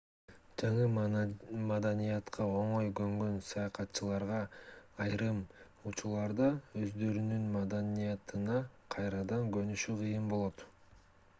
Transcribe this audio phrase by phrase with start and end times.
[0.59, 0.85] жаңы
[1.71, 4.39] маданиятка оңой көнгөн саякатчыларга
[5.05, 5.41] айрым
[5.91, 6.47] учурларда
[6.85, 8.55] өздөрүнүн маданиятына
[8.97, 10.65] кайрадан көнүшү кыйын болот